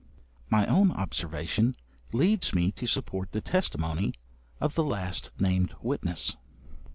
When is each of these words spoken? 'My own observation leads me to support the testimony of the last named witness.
'My 0.49 0.65
own 0.65 0.91
observation 0.91 1.75
leads 2.11 2.55
me 2.55 2.71
to 2.71 2.87
support 2.87 3.33
the 3.33 3.39
testimony 3.39 4.15
of 4.59 4.73
the 4.73 4.83
last 4.83 5.29
named 5.39 5.75
witness. 5.79 6.37